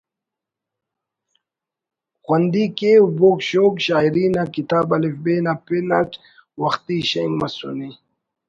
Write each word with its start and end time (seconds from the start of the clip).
خوندی 2.23 2.65
کیو 2.77 3.03
بوگ 3.17 3.39
شوگ 3.49 3.73
شاعری 3.85 4.25
نا 4.35 4.43
کتاب 4.55 4.87
”الف 4.95 5.15
ب“ 5.23 5.25
نا 5.45 5.53
پن 5.65 5.89
اٹ 5.99 6.11
وختی 6.61 6.97
شینک 7.09 7.33
مسونے 7.39 7.89